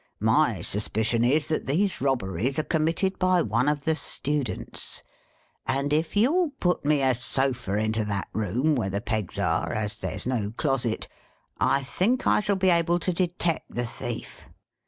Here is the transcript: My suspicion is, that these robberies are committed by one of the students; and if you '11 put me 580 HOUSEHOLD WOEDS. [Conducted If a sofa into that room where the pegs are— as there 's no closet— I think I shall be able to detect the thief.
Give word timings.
My 0.19 0.63
suspicion 0.63 1.23
is, 1.23 1.47
that 1.49 1.67
these 1.67 2.01
robberies 2.01 2.57
are 2.57 2.63
committed 2.63 3.19
by 3.19 3.43
one 3.43 3.69
of 3.69 3.83
the 3.83 3.93
students; 3.93 5.03
and 5.67 5.93
if 5.93 6.15
you 6.15 6.31
'11 6.31 6.51
put 6.59 6.83
me 6.83 7.01
580 7.01 7.01
HOUSEHOLD 7.03 7.47
WOEDS. 7.47 7.65
[Conducted 7.65 7.79
If 7.79 7.81
a 7.85 7.85
sofa 7.85 7.85
into 7.85 8.09
that 8.09 8.27
room 8.65 8.75
where 8.75 8.89
the 8.89 9.01
pegs 9.01 9.37
are— 9.37 9.71
as 9.73 9.97
there 9.97 10.17
's 10.17 10.25
no 10.25 10.51
closet— 10.57 11.07
I 11.77 11.83
think 11.83 12.25
I 12.25 12.39
shall 12.39 12.55
be 12.55 12.71
able 12.71 12.97
to 12.97 13.13
detect 13.13 13.75
the 13.75 13.85
thief. 13.85 14.41